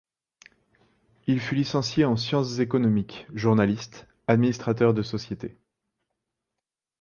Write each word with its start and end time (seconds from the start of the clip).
Il 1.27 1.39
fut 1.39 1.53
licencié 1.53 2.05
en 2.05 2.17
sciences 2.17 2.57
économiques; 2.57 3.27
journaliste; 3.35 4.07
administrateur 4.25 4.95
de 4.95 5.03
sociétés. 5.03 5.59